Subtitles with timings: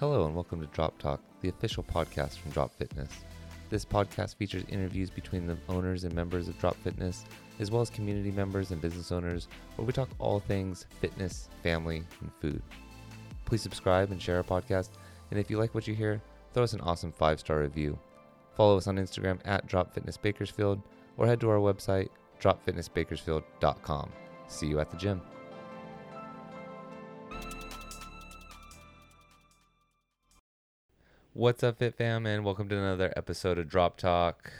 [0.00, 3.10] Hello and welcome to Drop Talk, the official podcast from Drop Fitness.
[3.68, 7.24] This podcast features interviews between the owners and members of Drop Fitness,
[7.58, 12.04] as well as community members and business owners, where we talk all things fitness, family,
[12.20, 12.62] and food.
[13.44, 14.90] Please subscribe and share our podcast,
[15.32, 16.22] and if you like what you hear,
[16.54, 17.98] throw us an awesome five star review.
[18.54, 20.80] Follow us on Instagram at Drop Fitness Bakersfield,
[21.16, 22.08] or head to our website,
[22.40, 24.12] dropfitnessbakersfield.com.
[24.46, 25.20] See you at the gym.
[31.38, 34.52] What's up, Fit Fam, and welcome to another episode of Drop Talk.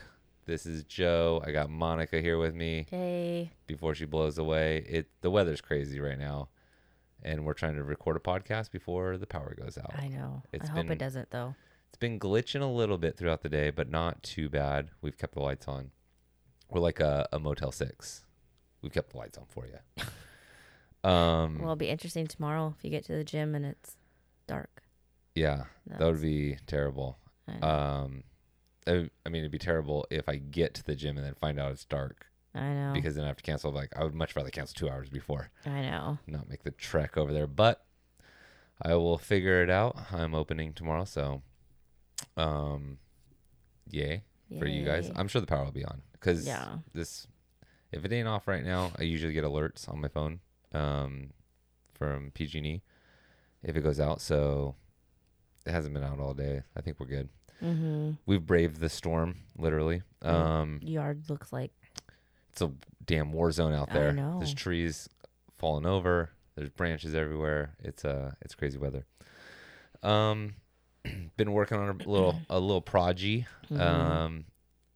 [0.47, 1.43] This is Joe.
[1.45, 3.51] I got Monica here with me Hey.
[3.67, 4.85] before she blows away.
[4.89, 6.51] It the weather's crazy right now,
[7.21, 9.93] and we're trying to record a podcast before the power goes out.
[9.99, 10.45] I know.
[10.53, 11.57] It's I hope it doesn't though.
[11.89, 14.91] It's been glitching a little bit throughout the day, but not too bad.
[15.03, 15.91] We've kept the lights on.
[16.71, 18.25] We're like a, a Motel Six.
[18.83, 20.05] We've kept the lights on for you.
[21.11, 23.97] um, Well, it'll be interesting tomorrow if you get to the gym and it's
[24.47, 24.85] dark.
[25.39, 25.65] Yeah,
[25.99, 27.19] that would be terrible.
[27.47, 27.67] I.
[27.67, 28.25] Um,
[28.87, 31.61] I, I mean, it'd be terrible if I get to the gym and then find
[31.61, 32.93] out it's dark I know.
[32.95, 33.71] because then I have to cancel.
[33.71, 36.19] Like, I would much rather cancel two hours before, I know.
[36.27, 37.47] not make the trek over there.
[37.47, 37.85] But
[38.81, 39.97] I will figure it out.
[40.13, 41.43] I'm opening tomorrow, so
[42.37, 42.99] um,
[43.91, 44.23] yay
[44.59, 45.11] for you guys.
[45.17, 46.79] I'm sure the power will be on because Yeah.
[46.95, 47.27] this
[47.93, 50.41] if it ain't off right now, I usually get alerts on my phone
[50.73, 51.31] um,
[51.95, 52.83] from PG&E
[53.63, 54.21] if it goes out.
[54.21, 54.75] So
[55.67, 56.63] it hasn't been out all day.
[56.77, 57.29] I think we're good.
[57.63, 58.13] Mm-hmm.
[58.27, 60.03] We've braved the storm, literally.
[60.23, 61.73] Um, Yard looks like
[62.53, 62.71] it's a
[63.05, 64.13] damn war zone out I there.
[64.13, 64.39] know.
[64.39, 65.09] There's trees
[65.59, 66.31] falling over.
[66.57, 67.75] There's branches everywhere.
[67.83, 69.07] It's uh, it's crazy weather.
[70.03, 70.55] Um,
[71.37, 73.47] been working on a little a little progy.
[73.71, 73.81] Mhm.
[73.81, 74.45] Um,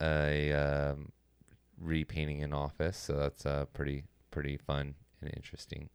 [0.01, 1.13] a um,
[1.81, 5.89] repainting an office, so that's uh pretty pretty fun and interesting.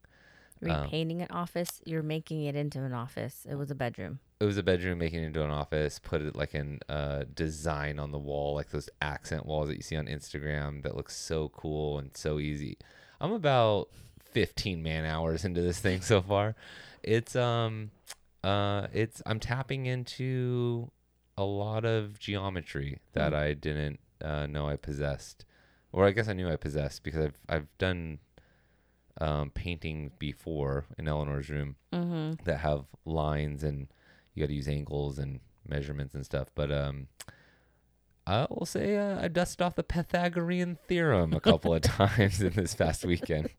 [0.64, 1.82] Um, repainting an office.
[1.86, 3.46] You're making it into an office.
[3.50, 4.20] It was a bedroom.
[4.40, 6.00] It was a bedroom, making it into an office.
[6.00, 9.82] Put it like in uh, design on the wall, like those accent walls that you
[9.82, 10.84] see on Instagram.
[10.84, 12.78] That looks so cool and so easy.
[13.20, 13.90] I'm about
[14.32, 16.56] 15 man hours into this thing so far.
[17.04, 17.92] It's um,
[18.44, 20.92] uh, it's I'm tapping into
[21.38, 23.36] a lot of geometry that Mm.
[23.38, 25.46] I didn't uh, know I possessed,
[25.92, 28.20] or I guess I knew I possessed because I've I've done
[29.20, 32.44] um, painting before in Eleanor's room Mm-hmm.
[32.46, 33.88] that have lines and
[34.34, 36.50] you got to use angles and measurements and stuff.
[36.54, 37.08] But um,
[38.28, 42.54] I will say uh, I dusted off the Pythagorean theorem a couple of times in
[42.54, 43.50] this past weekend.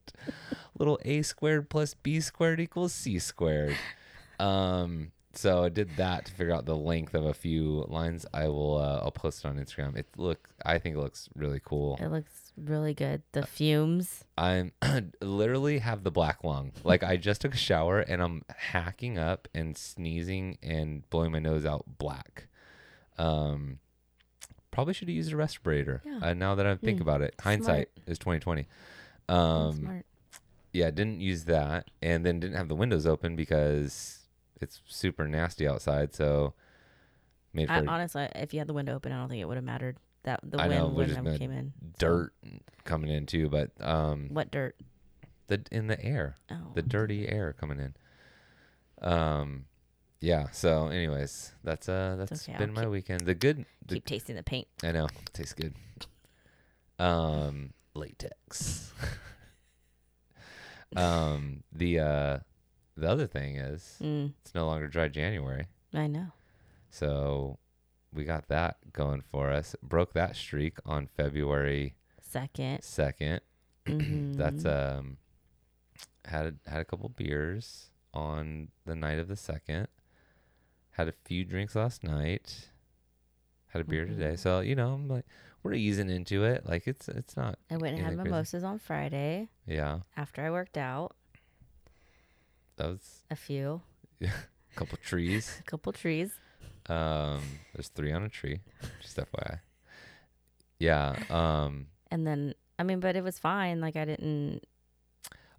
[0.78, 3.76] Little a squared plus b squared equals c squared.
[4.38, 8.26] Um, so I did that to figure out the length of a few lines.
[8.34, 9.96] I will uh, I'll post it on Instagram.
[9.96, 11.96] It look I think it looks really cool.
[12.00, 13.22] It looks really good.
[13.32, 14.24] The fumes.
[14.36, 14.72] I'm
[15.20, 16.72] literally have the black lung.
[16.84, 21.38] Like I just took a shower and I'm hacking up and sneezing and blowing my
[21.38, 22.48] nose out black.
[23.18, 23.78] Um,
[24.70, 26.02] probably should have used a respirator.
[26.04, 26.18] Yeah.
[26.22, 28.66] Uh, now that I think Mm, about it, hindsight is 2020.
[29.28, 30.06] Um, smart.
[30.72, 34.17] yeah, didn't use that, and then didn't have the windows open because
[34.62, 36.14] it's super nasty outside.
[36.14, 36.54] So
[37.52, 39.56] made for I, honestly, if you had the window open, I don't think it would
[39.56, 39.96] have mattered.
[40.24, 41.72] That the I know, wind just have came in.
[41.98, 42.32] Dirt
[42.84, 43.48] coming in too.
[43.48, 44.76] But um, What dirt?
[45.46, 46.36] the in the air.
[46.50, 46.72] Oh.
[46.74, 47.94] the dirty air coming in.
[49.00, 49.64] Um,
[50.20, 50.50] yeah.
[50.50, 53.20] So, anyways, that's uh that's okay, I'll been my keep- weekend.
[53.22, 54.66] The good, the, Keep tasting the paint.
[54.82, 55.74] I know, tastes good.
[56.98, 58.92] Um, latex.
[60.96, 62.38] um, the uh,
[62.98, 66.32] the other thing is Mm, it's no longer dry January, I know.
[66.90, 67.58] so
[68.12, 69.76] we got that going for us.
[69.82, 72.82] Broke that streak on February Second.
[72.82, 73.40] second.
[73.86, 74.98] That's Mhm.
[74.98, 75.18] um
[76.24, 79.88] had a, had a couple beers on the night of the second.
[80.92, 82.70] Had a few drinks last night.
[83.68, 84.32] Had a beer today.
[84.32, 84.38] Mhm.
[84.38, 85.24] So, you know, I'm like
[85.62, 86.66] we're easing into it.
[86.66, 88.30] Like it's it's not I went and had crazy.
[88.30, 90.00] mimosas on Friday yeah.
[90.16, 91.14] after I worked out.
[92.78, 93.82] That was A few,
[94.20, 94.30] Yeah,
[94.72, 95.56] a couple trees.
[95.60, 96.32] a couple trees.
[96.88, 97.42] Um
[97.74, 98.60] there's three on a tree.
[99.02, 99.60] Just FYI.
[100.78, 101.16] Yeah.
[101.28, 103.80] Um And then, I mean, but it was fine.
[103.80, 104.62] Like, I didn't,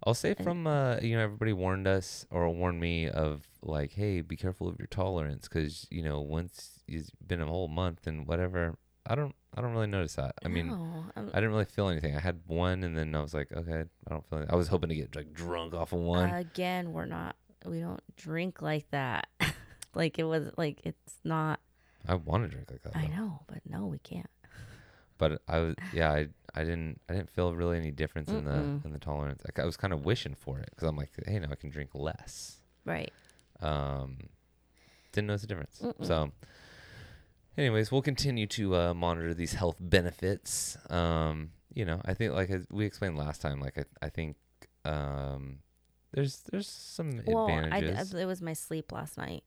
[0.02, 4.22] I'll say from uh, you know everybody warned us or warned me of like, hey,
[4.22, 8.26] be careful of your tolerance because you know once it's been a whole month and
[8.26, 8.76] whatever.
[9.06, 10.34] I don't I don't really notice that.
[10.44, 12.16] I mean, no, um, I didn't really feel anything.
[12.16, 14.38] I had one and then I was like, okay, I don't feel.
[14.38, 14.54] Anything.
[14.54, 16.28] I was hoping to get like drunk off of one.
[16.32, 19.26] again, we're not, we don't drink like that.
[19.94, 21.60] like, it was like, it's not,
[22.06, 22.96] I want to drink like that.
[22.96, 23.16] I though.
[23.16, 24.30] know, but no, we can't.
[25.18, 28.52] But I was yeah I I didn't I didn't feel really any difference in the
[28.52, 28.84] Mm-mm.
[28.86, 29.42] in the tolerance.
[29.44, 31.68] Like, I was kind of wishing for it because I'm like, hey, now I can
[31.68, 32.60] drink less.
[32.86, 33.12] Right.
[33.60, 34.16] Um,
[35.12, 35.78] didn't notice a difference.
[35.82, 36.06] Mm-mm.
[36.06, 36.32] So,
[37.56, 40.76] anyways, we'll continue to uh, monitor these health benefits.
[40.88, 44.36] Um, you know, I think like we explained last time, like I, I think
[44.84, 45.58] um,
[46.12, 48.14] there's there's some Well, advantages.
[48.14, 49.44] I- it was my sleep last night,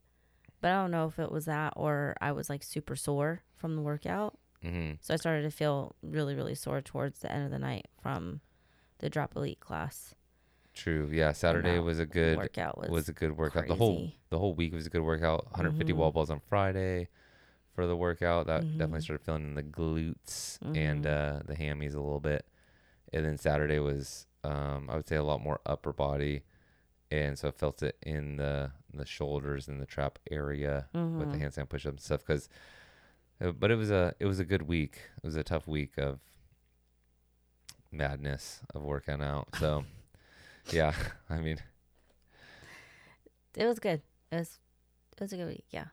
[0.61, 3.75] but I don't know if it was that or I was like super sore from
[3.75, 4.37] the workout.
[4.61, 7.87] hmm So I started to feel really, really sore towards the end of the night
[8.01, 8.41] from
[8.99, 10.15] the drop elite class.
[10.73, 11.09] True.
[11.11, 11.33] Yeah.
[11.33, 13.67] Saturday was a good workout was, was, a good workout.
[13.67, 15.45] The whole the whole week was a good workout.
[15.51, 15.95] 150 Mhm.
[15.97, 17.09] wall balls on Friday
[17.73, 18.47] for the workout.
[18.47, 19.03] That definitely Mhm.
[19.03, 21.39] started feeling in the glutes and Mhm.
[21.39, 22.45] uh, the hammies a little bit.
[23.11, 26.43] And then Saturday was um, I would say a lot more upper body,
[27.09, 31.37] and so I felt it in the the shoulders and the trap area with the
[31.37, 31.41] Mhm.
[31.41, 32.19] handstand push up and stuff.
[32.25, 32.49] Because,
[33.39, 34.99] but it was a it was a good week.
[35.17, 36.19] It was a tough week of
[37.91, 39.55] madness of working out.
[39.55, 39.85] So,
[40.71, 40.93] yeah,
[41.29, 41.59] I mean.
[43.55, 44.01] It was good.
[44.31, 44.59] It was
[45.13, 45.65] it was a good week.
[45.69, 45.85] Yeah.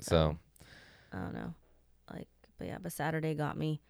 [0.00, 0.38] So
[1.12, 1.54] I don't know.
[2.12, 2.28] Like,
[2.58, 3.80] but yeah, but Saturday got me.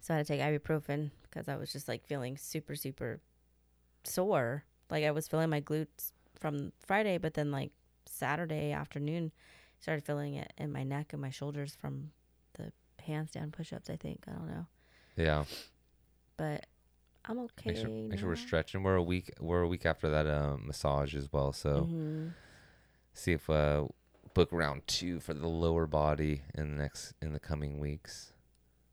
[0.00, 3.20] So I had to take ibuprofen because I was just like feeling super, super
[4.04, 4.64] sore.
[4.90, 7.72] Like I was feeling my glutes from Friday, but then like
[8.06, 9.32] Saturday afternoon,
[9.80, 12.10] started feeling it in my neck and my shoulders from
[12.54, 12.72] the
[13.06, 14.24] handstand push ups, I think.
[14.28, 14.66] I don't know.
[15.16, 15.44] yeah,
[16.36, 16.66] But
[17.24, 17.70] I'm okay.
[17.70, 18.82] make sure make sure we're stretching.
[18.82, 21.52] We're a week we're a week after that uh, massage as well.
[21.52, 22.32] So Mhm.
[23.12, 23.86] see if uh,
[24.36, 28.32] book round two for the lower body in the next in the coming weeks.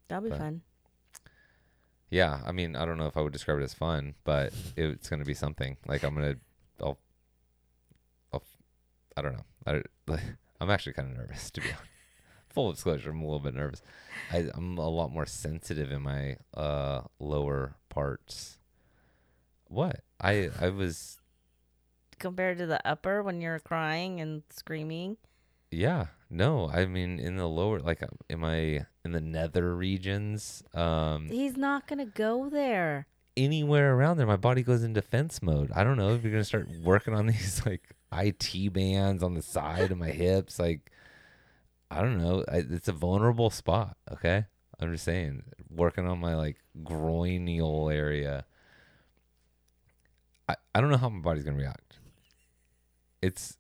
[0.08, 0.62] That'll be but- fun.
[2.10, 5.10] Yeah, I mean I don't know if I would describe it as fun, but it's
[5.10, 5.76] gonna be something.
[5.86, 6.36] Like I'm gonna
[6.82, 6.98] I'll
[8.32, 8.44] I'll
[9.18, 9.46] I don't know.
[10.08, 10.18] I
[10.62, 11.90] I'm actually kind of nervous to be honest.
[12.52, 13.82] Full disclosure, I'm a little bit nervous.
[14.32, 18.60] I, I'm a lot more sensitive in my uh lower parts.
[19.68, 21.20] What I I was
[22.20, 25.18] Compared to the upper when you're crying and screaming.
[25.74, 30.64] Yeah, no, I mean in the lower, like, uh, am I in the nether regions?
[30.74, 33.08] Um, He's not to go there.
[33.36, 35.72] anywhere around there, my body goes in defense mode.
[35.76, 39.42] I don't know if you're gonna start working on these like IT bands on the
[39.42, 40.60] side of my hips.
[40.60, 40.92] Like,
[41.90, 42.44] I don't know.
[42.48, 43.98] I, it's a vulnerable spot.
[44.12, 44.46] Okay,
[44.80, 48.46] I'm just saying, working on my like groinial area.
[50.48, 51.98] I I don't know how my body's gonna react.
[53.22, 53.58] It's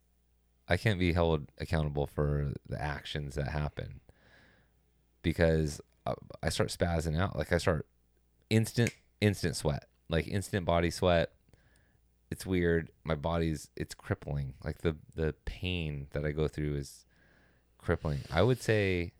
[0.68, 4.00] I can't be held accountable for the actions that happen
[5.22, 7.36] because uh, I start spazzing out.
[7.38, 7.88] Like I start
[8.50, 11.32] instant, instant sweat, like instant body sweat.
[12.32, 12.90] It's weird.
[13.04, 14.54] My body's it's crippling.
[14.64, 17.06] Like the the pain that I go through is
[17.78, 18.20] crippling.
[18.32, 19.12] I would say,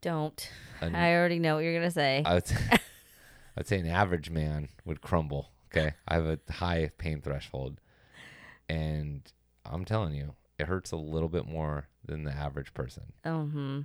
[0.00, 0.50] Don't.
[0.80, 2.22] an, I already know what you're going to say.
[2.24, 2.56] I would say,
[3.56, 5.50] I'd say an average man would crumble.
[5.66, 7.80] Okay, I have a high pain threshold,
[8.68, 9.22] and
[9.64, 13.04] I'm telling you, it hurts a little bit more than the average person.
[13.24, 13.80] mm-hmm.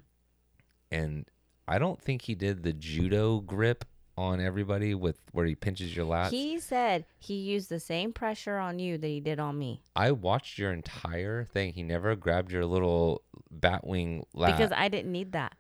[0.92, 1.25] and
[1.68, 3.86] I don't think he did the judo grip
[4.18, 6.30] on everybody with where he pinches your lats.
[6.30, 10.12] He said he used the same pressure on you that he did on me I
[10.12, 11.74] watched your entire thing.
[11.74, 14.56] He never grabbed your little bat wing lat.
[14.56, 15.54] because I didn't need that.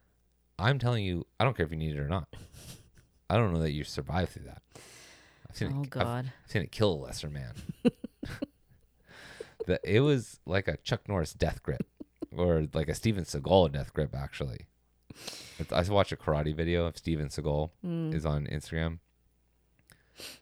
[0.57, 2.27] I'm telling you, I don't care if you need it or not.
[3.29, 4.61] I don't know that you survived through that.
[5.49, 6.31] I've seen Oh it, I've, God.
[6.45, 7.53] I've seen it kill a lesser man.
[9.65, 11.85] the, it was like a Chuck Norris death grip,
[12.35, 14.15] or like a Steven Seagal death grip.
[14.15, 14.67] Actually,
[15.59, 17.69] It's- I watched a karate video of Steven Seagal.
[17.85, 18.13] Mm.
[18.13, 18.99] is on Instagram.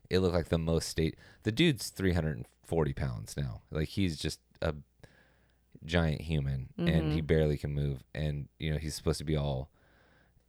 [0.10, 1.18] It looked like the most state.
[1.44, 3.62] The dude's 340 pounds now.
[3.72, 4.76] Like he's just a
[5.86, 7.28] giant human, and he Mhm.
[7.28, 8.04] barely can move.
[8.14, 9.70] And you know he's supposed to be all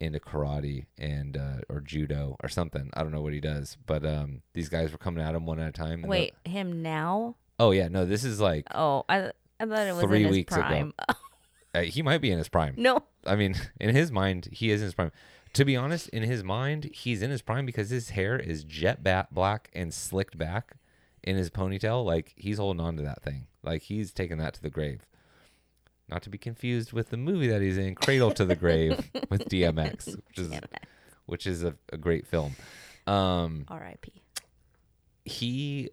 [0.00, 2.90] into karate and uh, or judo or something.
[2.94, 5.58] I don't know what he does, but um, these guys were coming at him one
[5.60, 6.02] at a time.
[6.02, 7.36] Wait, him now?
[7.58, 10.36] Oh yeah, no, this is like Oh, I I thought it was Three in his
[10.36, 10.92] weeks ago.
[11.74, 12.74] uh, he might be in his prime.
[12.76, 13.02] no.
[13.26, 15.12] I mean, in his mind, he is in his prime.
[15.54, 19.02] To be honest, in his mind, he's in his prime because his hair is jet
[19.02, 20.74] bat black and slicked back
[21.22, 22.04] in his ponytail.
[22.04, 23.46] Like he's holding on to that thing.
[23.62, 25.06] Like he's taking that to the grave.
[26.08, 29.48] Not to be confused with the movie that he's in, Cradle to the Grave, with
[29.48, 30.60] DMX, which is
[31.24, 32.56] which is a, a great film.
[33.06, 34.12] Um, R.I.P.
[35.24, 35.90] he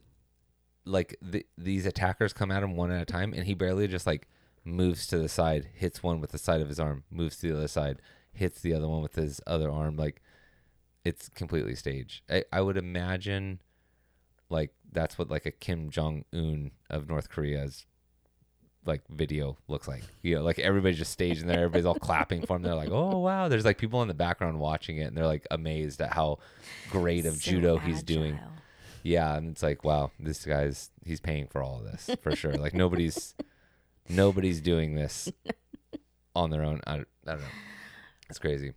[0.85, 4.07] like th- these attackers come at him one at a time and he barely just
[4.07, 4.27] like
[4.65, 7.57] moves to the side hits one with the side of his arm moves to the
[7.57, 7.99] other side
[8.33, 10.21] hits the other one with his other arm like
[11.03, 12.21] it's completely staged.
[12.29, 13.59] I, I would imagine
[14.49, 17.85] like that's what like a kim jong-un of north korea's
[18.85, 20.03] like video looks like.
[20.23, 22.63] You know like everybody's just staging there everybody's all clapping for him.
[22.63, 23.47] They're like oh wow.
[23.47, 26.39] There's like people in the background watching it and they're like amazed at how
[26.89, 28.33] great of So judo he's doing.
[28.35, 28.47] agile.
[29.03, 32.53] Yeah, and it's like, wow, this guy's he's paying for all of this for sure.
[32.53, 33.35] Like nobody's
[34.09, 35.31] Nobody's doing this
[36.35, 36.81] on their own.
[36.85, 37.47] I, I don't know.
[38.29, 38.73] It's crazy.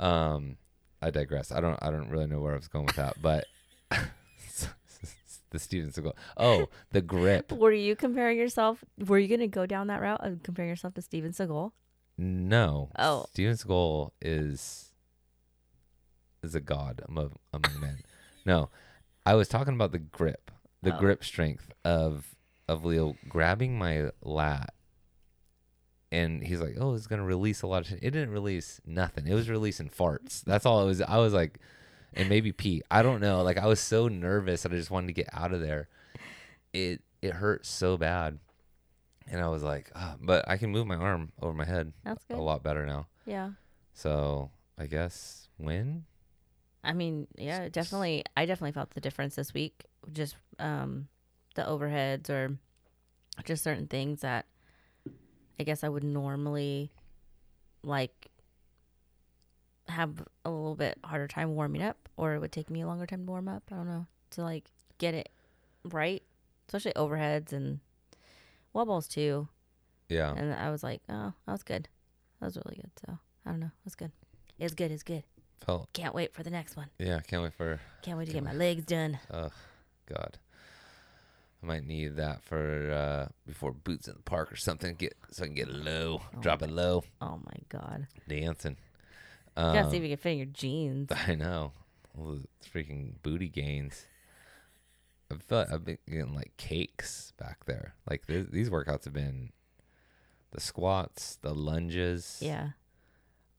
[0.00, 0.56] Um,
[1.00, 1.52] I digress.
[1.52, 1.78] I don't.
[1.82, 3.46] I don't really know where I was going with that, but
[5.50, 6.12] the Steven Seagal.
[6.36, 7.52] Oh, the grip.
[7.52, 8.84] Were you comparing yourself?
[8.98, 11.72] Were you gonna go down that route of comparing yourself to Steven Seagal?
[12.18, 12.90] No.
[12.98, 13.26] Oh.
[13.30, 14.90] Steven Seagal is
[16.42, 17.98] is a god among among men.
[18.44, 18.70] No,
[19.26, 20.50] I was talking about the grip,
[20.82, 20.98] the Oh.
[20.98, 22.34] grip strength of
[22.68, 24.72] of Leo grabbing my lat,
[26.10, 27.98] and he's like, "Oh, it's gonna release a lot of." Shit.
[28.02, 29.26] It didn't release nothing.
[29.26, 30.42] It was releasing farts.
[30.42, 31.00] That's all it was.
[31.02, 31.58] I was like,
[32.14, 32.82] and maybe pee.
[32.90, 33.42] I don't know.
[33.42, 35.88] Like I was so nervous that I just wanted to get out of there.
[36.72, 38.38] It it hurt so bad,
[39.26, 42.24] and I was like, ah, but I can move my arm over my head That's
[42.24, 42.36] good.
[42.38, 43.08] a lot better now.
[43.24, 43.50] Yeah.
[43.94, 46.04] So I guess when
[46.86, 48.24] I mean, yeah, definitely.
[48.36, 49.84] I definitely felt the difference this week.
[50.12, 51.08] Just um,
[51.56, 52.56] the overheads or
[53.44, 54.46] just certain things that
[55.58, 56.92] I guess I would normally
[57.82, 58.28] like
[59.88, 63.06] have a little bit harder time warming up, or it would take me a longer
[63.06, 63.64] time to warm up.
[63.70, 64.64] I don't know to like
[64.98, 65.28] get it
[65.84, 66.22] right,
[66.68, 67.80] especially overheads and
[68.72, 69.48] wall balls too.
[70.08, 71.88] yeah, And I was like, oh, that was good.
[72.40, 72.90] That was really good.
[73.06, 74.12] So I don't know, it was good.
[74.58, 74.90] It's good.
[74.90, 75.24] It's good.
[75.64, 76.88] Felt Can't wait for the next one.
[76.98, 77.20] yeah.
[77.20, 79.18] Can't wait for Can't wait to Can't get my legs done.
[79.32, 79.50] oh
[80.06, 80.38] god.
[81.62, 84.94] I might need that for uh before boots in the park or something.
[84.94, 88.06] Get so I can get low, Oh drop it low, Oh my god.
[88.28, 88.76] dancing.
[89.56, 91.10] You gotta Um, see if you can fit in your jeans.
[91.26, 91.72] I know.
[92.18, 94.04] All the freaking booty gains.
[95.30, 97.94] I feel like I've been getting like cakes back there.
[98.08, 99.50] Like th- these workouts have been
[100.52, 102.38] the squats, the lunges.
[102.40, 102.70] Yeah.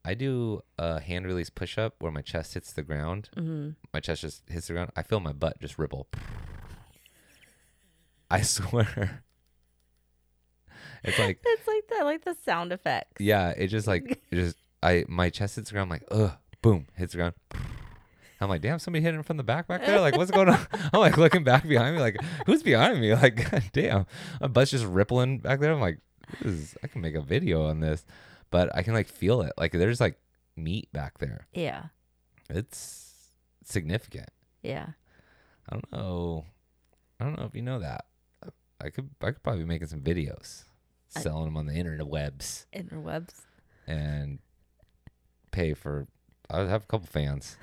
[0.07, 3.29] I do a hand release push up where my chest hits the ground.
[3.35, 3.71] Mm-hmm.
[3.93, 4.91] My chest just hits the ground.
[4.95, 6.07] I feel my butt just ripple.
[8.31, 9.23] I swear.
[11.03, 13.21] It's like It's like that, like the sound effects.
[13.21, 15.91] yeah, it just like it just I my chest hits the ground.
[15.91, 17.35] I'm like ugh, boom, hits the ground.
[18.41, 19.99] I'm like, damn, somebody hit him from the back back there.
[19.99, 20.59] Like, what's going on?
[20.93, 23.13] I'm like looking back behind me, like, who's behind me?
[23.13, 24.05] Like, god damn,
[24.41, 25.71] my butt's just rippling back there.
[25.71, 25.99] I'm like,
[26.41, 28.05] this is, I can make a video on this,
[28.51, 29.53] but I can like feel it.
[29.57, 30.17] Like, there's like
[30.55, 31.47] meat back there.
[31.53, 31.85] Yeah.
[32.49, 33.31] It's
[33.63, 34.29] significant.
[34.63, 34.87] Yeah.
[35.69, 36.45] I don't know.
[37.19, 38.05] I don't know if you know that.
[38.79, 40.63] I could I could probably be making some videos,
[41.15, 43.33] I- selling them on the internet webs, Interwebs.
[43.87, 44.37] and
[45.51, 46.07] pay for.
[46.49, 47.57] I would have a couple fans.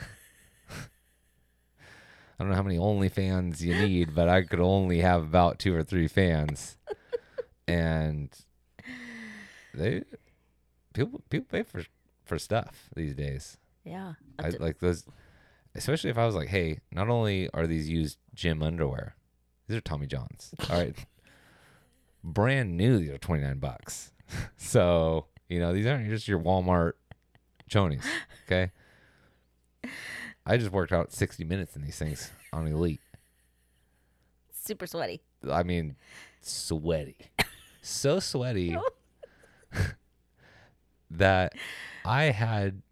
[0.68, 5.72] I don't know how many OnlyFans you need, but I could only have about two
[5.74, 6.76] or three fans,
[7.68, 8.28] and
[9.72, 10.02] they
[10.94, 11.84] people people pay for
[12.24, 13.58] for stuff these days.
[13.84, 14.14] Yeah.
[14.38, 15.04] I like those,
[15.74, 19.14] especially if I was like, hey, not only are these used gym underwear,
[19.68, 20.54] these are Tommy Johns.
[20.70, 20.96] All right,
[22.22, 22.98] brand new.
[22.98, 24.12] These are twenty nine bucks.
[24.56, 26.92] so you know these aren't just your Walmart
[27.70, 28.06] chonies.
[28.46, 28.72] Okay.
[30.46, 33.00] I just worked out sixty minutes in these things on Elite.
[34.52, 35.20] super sweaty.
[35.50, 35.96] I mean,
[36.40, 37.16] sweaty,
[37.82, 38.78] so sweaty
[41.18, 41.54] that
[42.04, 42.82] I had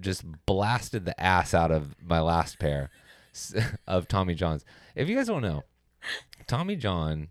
[0.00, 2.90] just blasted the ass out of my last pair
[3.86, 4.64] of Tommy Johns.
[4.94, 5.64] If you guys don't know,
[6.46, 7.28] Tommy John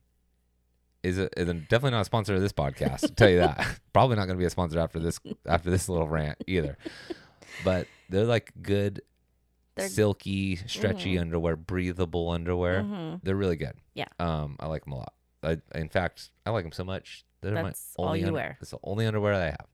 [1.04, 3.04] is, a, is a- definitely not a sponsor of this podcast.
[3.04, 3.80] I'll tell you that.
[3.94, 6.78] Probably not going to be a sponsor after this after this little rant either.
[7.64, 9.02] But they're like good,
[9.76, 12.84] They're- silky, stretchy underwear, breathable underwear.
[12.84, 13.22] Mhm.
[13.24, 13.74] They're really good.
[13.94, 14.08] Yeah.
[14.20, 15.14] Um, I like them a lot.
[15.44, 17.24] I, in fact, I like them so much.
[17.42, 18.58] They're That's my all only you un- wear.
[18.62, 19.68] It's the only underwear that I have.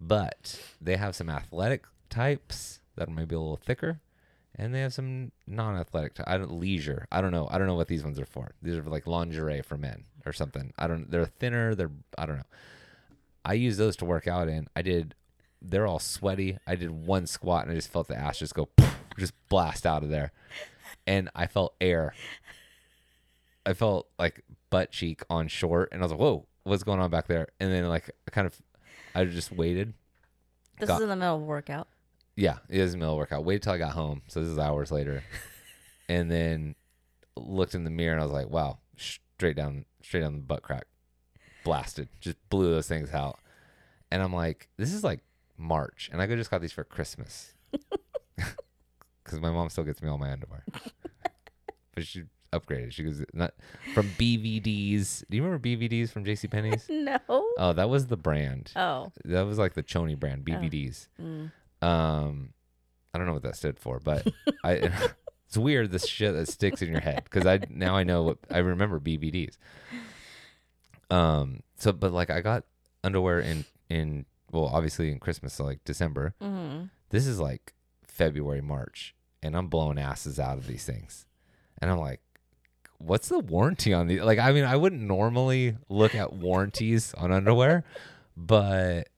[0.00, 4.00] But they have some athletic types that are maybe a little thicker,
[4.54, 6.14] and they have some non-athletic.
[6.14, 7.06] Ty- I don't leisure.
[7.10, 7.48] I don't know.
[7.50, 8.52] I don't know what these ones are for.
[8.62, 10.72] These are like lingerie for men or something.
[10.78, 11.10] I don't.
[11.10, 11.74] They're thinner.
[11.74, 11.90] They're.
[12.18, 12.46] I don't know.
[13.44, 14.68] I use those to work out in.
[14.74, 15.14] I did.
[15.62, 16.58] They're all sweaty.
[16.66, 18.68] I did one squat and I just felt the ass just go,
[19.18, 20.32] just blast out of there,
[21.06, 22.14] and I felt air.
[23.64, 27.10] I felt like butt cheek on short, and I was like, "Whoa, what's going on
[27.10, 28.60] back there?" And then like I kind of,
[29.20, 29.94] I just waited.
[30.78, 31.88] This Got- is in the middle of workout.
[32.36, 33.44] Yeah, it is a middle of workout.
[33.44, 35.24] Waited till I got home, so this is hours later,
[36.08, 36.74] and then
[37.34, 40.62] looked in the mirror and I was like, "Wow, straight down, straight down the butt
[40.62, 40.86] crack,
[41.64, 43.38] blasted, just blew those things out."
[44.10, 45.20] And I'm like, "This is like
[45.56, 47.54] March, and I could just got these for Christmas."
[49.24, 50.64] Because my mom still gets me all my underwear,
[51.94, 52.22] but she
[52.52, 52.92] upgraded.
[52.92, 53.54] She goes not
[53.94, 55.24] from BVDs.
[55.28, 56.86] Do you remember BVDs from JC Penney's?
[57.06, 57.18] No.
[57.28, 58.72] Oh, that was the brand.
[58.74, 59.12] Oh.
[59.24, 61.08] That was like the Choni brand, BVDs.
[61.22, 61.52] Mm.
[61.86, 62.52] Um,
[63.14, 64.26] I don't know what that stood for, but
[64.64, 64.90] I.
[65.48, 68.38] It's weird the shit that sticks in your head because I now I know what
[68.50, 69.56] I remember BVDs.
[71.08, 71.60] Um.
[71.76, 72.64] So, but like, I got
[73.04, 76.34] underwear in in well, obviously in Christmas, so like December.
[76.42, 76.86] Mm-hmm.
[77.10, 77.74] This is like
[78.06, 81.26] February, March, and I'm blowing asses out of these things,
[81.80, 82.20] and I'm like,
[82.98, 84.20] what's the warranty on these?
[84.20, 87.84] Like, I mean, I wouldn't normally look at warranties on underwear,
[88.36, 89.08] but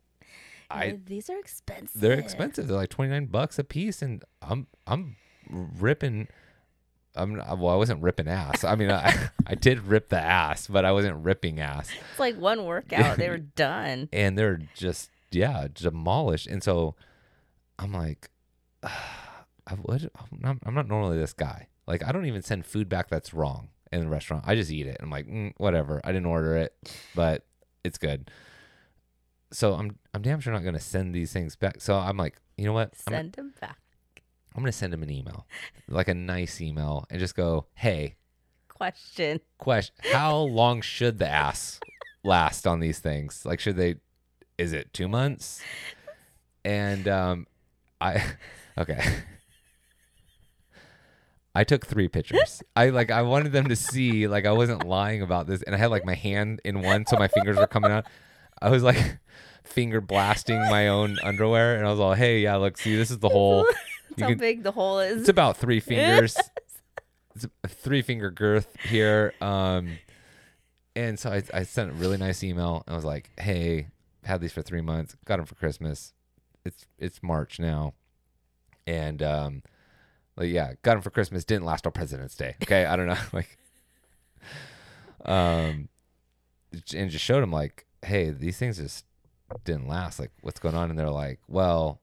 [0.71, 2.01] I these are expensive.
[2.01, 2.69] they're expensive.
[2.69, 5.17] They're like twenty nine bucks a piece, and I'm I'm
[5.51, 6.29] ripping.
[7.17, 7.69] I'm well.
[7.69, 8.65] I wasn't ripping ass.
[8.65, 11.91] I mean, I I did rip the ass, but I wasn't ripping ass.
[12.11, 14.09] It's like one workout, they were done.
[14.13, 16.47] and they're just yeah demolished.
[16.47, 16.95] And so
[17.79, 18.29] I'm like,
[18.83, 20.11] I would.
[20.17, 21.69] I'm not, I'm not normally this guy.
[21.88, 24.45] Like I don't even send food back that's wrong in the restaurant.
[24.47, 24.99] I just eat it.
[25.00, 26.00] I'm like, mm, whatever.
[26.04, 26.75] I didn't order it,
[27.14, 27.45] but
[27.83, 28.30] it's good.
[29.50, 31.80] So I'm I'm damn sure not gonna send these things back.
[31.80, 32.92] So I'm like, you know what?
[33.07, 33.78] I'm, Send them back.
[34.54, 35.47] I'm gonna send him an email,
[35.88, 38.16] like a nice email, and just go, hey,
[38.68, 39.40] Question.
[39.57, 41.80] question: How long should the ass
[42.23, 43.45] last on these things?
[43.47, 43.97] Like, should they?
[44.59, 45.62] Is it two months?
[46.64, 47.47] And um,
[48.00, 48.23] I
[48.78, 49.02] okay.
[51.59, 52.62] I took three pictures.
[52.77, 55.79] I like I wanted them to see like I wasn't lying about this, and I
[55.79, 58.07] had like my hand in one, so my fingers were coming out.
[58.62, 59.19] I was like
[59.65, 63.19] finger blasting my own underwear, and I was all, "Hey, yeah, look, see, this is
[63.19, 63.67] the hole.
[64.11, 65.21] That's how can- big the hole is.
[65.23, 66.37] It's about three fingers.
[67.35, 69.35] it's a three finger girth here.
[69.41, 69.99] Um,
[70.95, 72.85] and so I, I sent a really nice email.
[72.87, 73.88] I was like, "Hey,
[74.23, 75.17] had these for three months.
[75.25, 76.12] Got them for Christmas.
[76.65, 77.95] It's it's March now,
[78.87, 79.62] and um,
[80.38, 81.45] like yeah, got them for Christmas.
[81.45, 82.54] Didn't last till President's Day.
[82.62, 83.59] Okay, I don't know, like,
[85.25, 85.88] um,
[86.95, 89.04] and just showed them like, hey, these things just
[89.64, 90.21] didn't last.
[90.21, 90.90] Like, what's going on?
[90.90, 92.00] And they're like, well,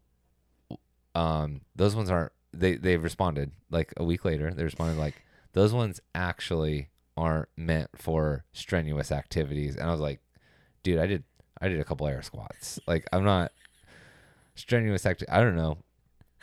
[1.15, 2.33] um, those ones aren't.
[2.53, 4.53] They they responded like a week later.
[4.53, 5.15] They responded like
[5.53, 9.75] those ones actually aren't meant for strenuous activities.
[9.75, 10.19] And I was like,
[10.83, 11.23] dude, I did
[11.61, 12.79] I did a couple air squats.
[12.85, 13.51] Like I'm not
[14.55, 15.77] strenuous acti I don't know.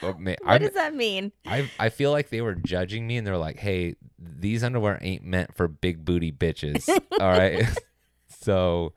[0.02, 1.32] What I'm- does that mean?
[1.46, 5.24] I I feel like they were judging me and they're like, "Hey, these underwear ain't
[5.24, 6.88] meant for big booty bitches."
[7.20, 7.66] all right.
[8.40, 8.92] so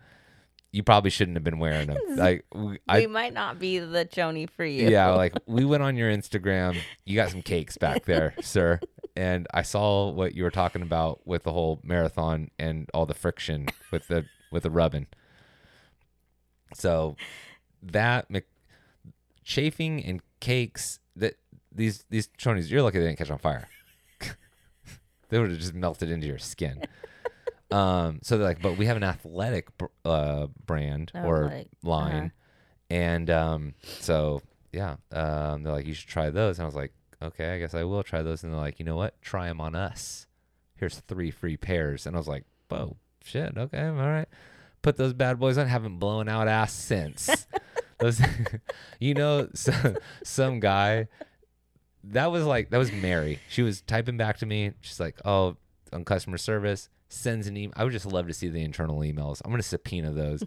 [0.71, 1.97] you probably shouldn't have been wearing them.
[2.15, 4.89] Like we, we might not be the choni for you.
[4.89, 6.77] yeah, like we went on your Instagram.
[7.05, 8.79] You got some cakes back there, sir.
[9.17, 13.13] And I saw what you were talking about with the whole marathon and all the
[13.13, 15.07] friction with the with the rubbing.
[16.73, 17.15] So
[17.81, 18.27] that
[19.43, 21.35] chafing and cakes that
[21.71, 23.67] these these chonies, you're lucky they didn't catch on fire.
[25.29, 26.83] they would have just melted into your skin.
[27.71, 31.67] Um, so they're like, but we have an athletic br- uh, brand Oh, or like,
[31.83, 32.29] line, uh-huh.
[32.91, 36.59] and um, so yeah, um, they're like, you should try those.
[36.59, 38.43] And I was like, okay, I guess I will try those.
[38.43, 39.19] And they're like, you know what?
[39.21, 40.27] Try them on us.
[40.75, 42.05] Here's three free pairs.
[42.05, 44.29] And I was like, whoa, shit, okay, all right.
[44.83, 45.67] Put those bad boys on.
[45.67, 47.47] Haven't blown out ass since.
[48.99, 51.07] you know, some, some guy.
[52.03, 53.39] That was like that was Mary.
[53.49, 54.73] She was typing back to me.
[54.81, 55.57] She's like, "Oh,
[55.91, 57.73] on customer service, sends an email.
[57.75, 59.41] I would just love to see the internal emails.
[59.43, 60.43] I'm gonna subpoena those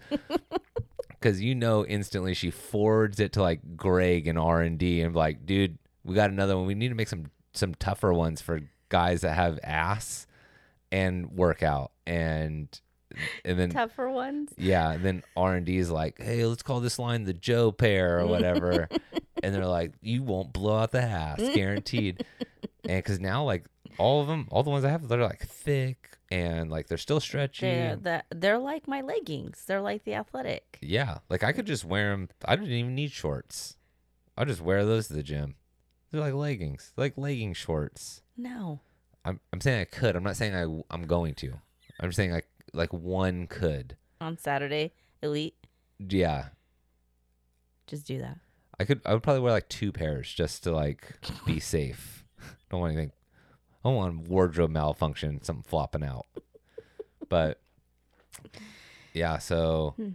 [1.08, 5.14] because you know instantly she forwards it to like Greg and R and D and
[5.14, 6.66] like, dude, we got another one.
[6.66, 10.26] We need to make some some tougher ones for guys that have ass
[10.92, 12.80] and workout and
[13.44, 14.52] and then Tougher ones.
[14.56, 17.72] yeah, and then R and D is like, "Hey, let's call this line the Joe
[17.72, 18.88] pair or whatever,"
[19.42, 22.24] and they're like, "You won't blow out the ass, guaranteed."
[22.84, 23.66] and because now, like
[23.98, 27.20] all of them, all the ones I have, they're like thick and like they're still
[27.20, 27.66] stretchy.
[27.66, 29.64] They're the, they're like my leggings.
[29.66, 30.78] They're like the athletic.
[30.80, 32.28] Yeah, like I could just wear them.
[32.44, 33.76] I didn't even need shorts.
[34.36, 35.56] I'll just wear those to the gym.
[36.10, 38.22] They're like leggings, they're like legging shorts.
[38.36, 38.80] No.
[39.24, 40.16] I'm I'm saying I could.
[40.16, 41.54] I'm not saying I I'm going to.
[42.00, 42.46] I'm just saying like
[42.78, 43.96] like one could.
[44.20, 45.54] On Saturday, elite.
[45.98, 46.46] Yeah,
[47.86, 48.38] Just do that.
[48.80, 49.00] I could.
[49.04, 52.24] I would probably wear like two pairs just to like be safe.
[52.70, 53.12] Don't want anything.
[53.84, 56.26] I don't want wardrobe malfunction, something flopping out.
[57.28, 57.60] But
[59.12, 60.10] yeah, so Hmm.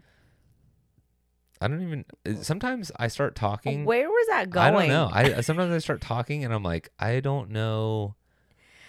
[1.62, 2.44] I don't even.
[2.44, 3.86] Sometimes I start talking.
[3.86, 4.66] Where was that going?
[4.66, 5.10] I don't know.
[5.12, 8.16] I sometimes I start talking and I'm like, I don't know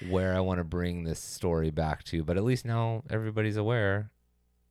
[0.08, 4.10] where I want to bring this story back to, but at least now everybody's aware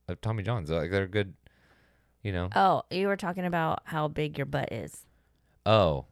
[0.08, 0.70] of Tommy John's.
[0.70, 1.34] Like they're good,
[2.22, 2.48] you know.
[2.54, 5.06] Oh, you were talking about how big your butt is.
[5.66, 6.06] Oh,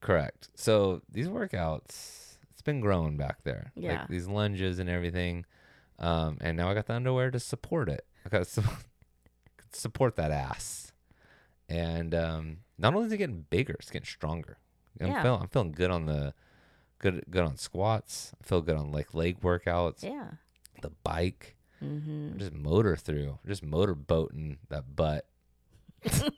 [0.00, 0.48] correct.
[0.54, 3.72] So these workouts, it's been growing back there.
[3.76, 4.00] Yeah.
[4.00, 5.44] Like these lunges and everything.
[5.98, 8.04] Um, and now I got the underwear to support it.
[8.26, 8.62] I got to
[9.72, 10.92] support that ass.
[11.68, 14.58] And um, not only is it getting bigger, it's getting stronger.
[15.00, 15.22] I'm, Yeah.
[15.22, 16.34] feeling, I'm feeling good on the
[16.98, 18.32] good good on squats.
[18.40, 20.30] I feel good on like leg workouts, Yeah.
[20.82, 21.56] the bike.
[21.82, 22.38] Mm-hmm.
[22.38, 23.38] Just motor through.
[23.46, 25.26] Just motor boating that butt.
[26.06, 26.30] Stupid.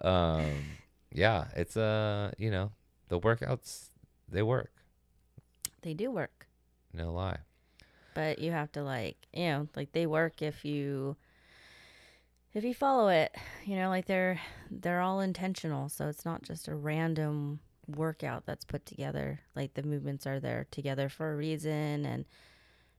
[0.00, 0.64] Um,
[1.12, 2.72] yeah, it's uh, you know,
[3.08, 3.90] the workouts
[4.28, 4.72] they work.
[5.82, 6.48] They do work,
[6.92, 7.38] No lie.
[8.14, 11.16] but you have to like, you know, like they work if you
[12.56, 13.34] if you follow it.
[13.64, 14.40] You know, like they're
[14.70, 19.40] they're all intentional, so it's not just a random workout that's put together.
[19.54, 22.24] Like the movements are there together for a reason, and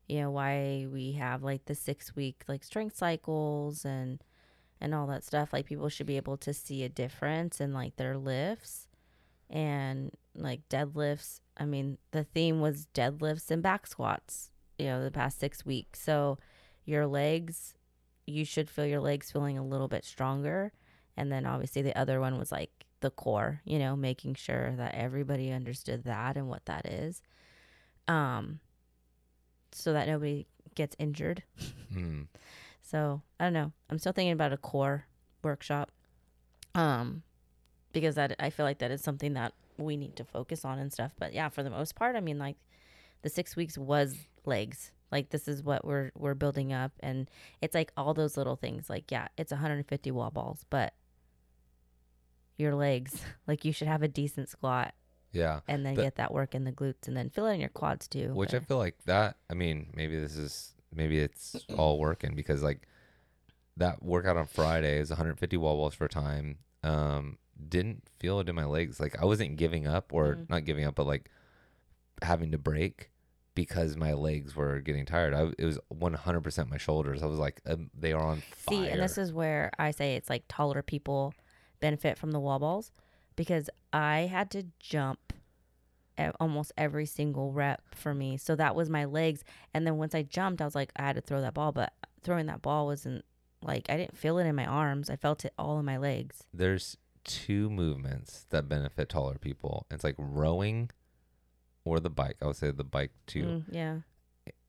[0.08, 4.24] you know why we have like the six week like strength cycles and
[4.80, 5.52] and all that stuff.
[5.52, 8.88] Like people should be able to see a difference in like their lifts
[9.50, 11.40] and like deadlifts.
[11.58, 16.00] I mean, the theme was deadlifts and back squats, you know, the past six weeks.
[16.00, 16.38] So
[16.86, 17.74] your legs,
[18.28, 20.72] you should feel your legs feeling a little bit stronger.
[21.16, 24.94] And then obviously the other one was like the core, you know, making sure that
[24.94, 27.22] everybody understood that and what that is.
[28.08, 28.60] Um,
[29.72, 31.44] so that nobody gets injured.
[31.94, 32.28] Mm.
[32.82, 33.72] So I don't know.
[33.90, 35.06] I'm still thinking about a core
[35.42, 35.90] workshop,
[36.76, 37.24] um,
[37.94, 40.92] because that I feel like that is something that we need to focus on and
[40.92, 41.14] stuff.
[41.18, 42.58] But yeah, for the most part, I mean, like
[43.22, 44.92] the six weeks was legs.
[45.12, 47.30] Like this is what we're we're building up, and
[47.62, 48.90] it's like all those little things.
[48.90, 50.94] Like yeah, it's 150 wall balls, but
[52.58, 54.94] your legs, like you should have a decent squat,
[55.32, 55.62] Yeah.
[55.68, 57.70] and then The- get that work in the glutes, and then fill it in your
[57.70, 58.34] quads too.
[58.34, 59.38] Which I feel like that.
[59.50, 62.88] I mean, maybe this is maybe it's all working because like
[63.78, 66.58] that workout on Friday is 150 wall balls for a time.
[66.84, 67.38] Um,
[67.70, 69.00] didn't feel it in my legs.
[69.00, 70.50] Like I wasn't giving up or Mhm.
[70.50, 71.30] not giving up, but like
[72.24, 73.12] having to break
[73.58, 75.34] because my legs were getting tired.
[75.34, 77.24] I it was 100% my shoulders.
[77.24, 78.78] I was like um, they are on fire.
[78.78, 81.34] See, and this is where I say it's like taller people
[81.80, 82.92] benefit from the wall balls
[83.36, 85.34] because I had to jump
[86.40, 88.38] almost every single rep for me.
[88.38, 89.44] So that was my legs.
[89.74, 91.94] And then once I jumped, I was like, I had to throw that ball, but
[92.24, 93.26] throwing that ball wasn't
[93.64, 95.10] like I didn't feel it in my arms.
[95.10, 96.44] I felt it all in my legs.
[96.54, 99.88] There's two movements that benefit taller people.
[99.90, 100.92] It's like rowing
[101.88, 102.38] or the bike.
[102.42, 103.44] I would say the bike too.
[103.44, 103.98] Mm, yeah.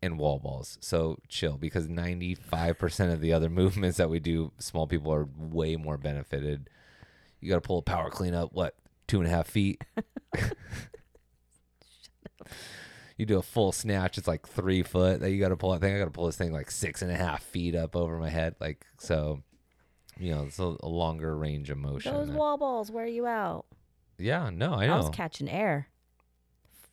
[0.02, 0.78] and wall balls.
[0.80, 5.76] So chill because 95% of the other movements that we do, small people are way
[5.76, 6.70] more benefited.
[7.40, 8.74] You got to pull a power clean up, what,
[9.06, 9.82] two and a half feet?
[13.16, 15.72] you do a full snatch, it's like three foot that you got to pull.
[15.72, 17.96] I think I got to pull this thing like six and a half feet up
[17.96, 18.54] over my head.
[18.60, 19.42] Like, so,
[20.18, 22.12] you know, it's a, a longer range of motion.
[22.14, 23.66] Those wall balls wear you out.
[24.18, 25.88] yeah, no, I I, was catching air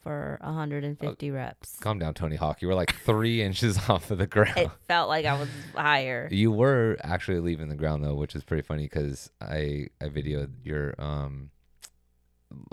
[0.06, 1.78] for 150 reps.
[1.80, 2.62] Calm down, Tony Hawk.
[2.62, 4.56] You were like three inches off of the ground.
[4.56, 6.30] It felt like I was higher.
[6.32, 10.52] You were actually leaving the ground though, which is pretty funny because I I videoed
[10.63, 11.50] your um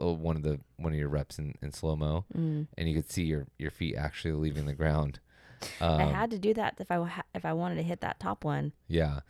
[0.01, 2.66] uh, one of the one of your reps in, in slow mo, Mm.
[2.77, 5.18] and you could see your your feet actually leaving the ground.
[5.81, 8.45] Um, I had to do that if I if I wanted to hit that top
[8.45, 8.73] one.
[8.88, 9.21] yeah,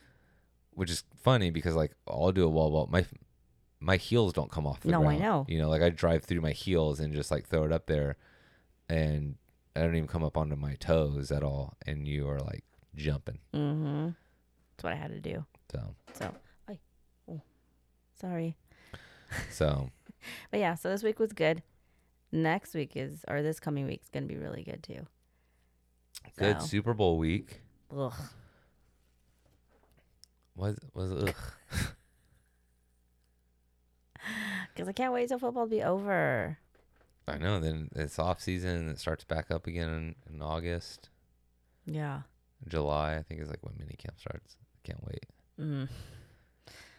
[0.75, 3.05] which is funny because like I'll do a wall ball, my
[3.83, 5.45] my heels don't come off the No, I know.
[5.49, 8.17] You know, like I drive through my heels and just like throw it up there,
[8.89, 9.37] and
[9.75, 12.65] I don't even come up onto my toes at all, and you are like
[12.95, 13.39] jumping.
[13.55, 14.11] Mm-hmm.
[14.71, 15.45] That's what I had to do.
[15.71, 16.35] So So,
[16.69, 16.79] I,
[17.31, 17.43] oh,
[18.19, 18.57] sorry.
[19.51, 19.91] so
[20.51, 21.63] But yeah, so this week was good.
[22.31, 25.07] Next week is, or this coming week is going to be really good too.
[26.39, 27.61] good So, Super Bowl week.
[27.95, 28.15] ugh.
[30.55, 31.35] Was was ugh.
[34.75, 36.59] Because I can't wait till football to be over.
[37.29, 37.61] I know.
[37.61, 38.77] Then it's off season.
[38.77, 39.89] and It starts back up again
[40.29, 41.09] in, in August,
[41.87, 42.23] Yeah.
[42.67, 43.17] July.
[43.17, 44.57] I think is like when mini camp starts.
[44.61, 45.27] I can't wait.
[45.61, 45.89] Mm.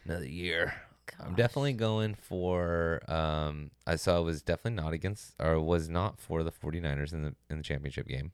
[0.04, 0.74] Another year.
[1.20, 3.00] I'm definitely going for.
[3.08, 7.22] Um, I saw I was definitely not against or was not for the 49ers in
[7.22, 8.32] the in the championship game.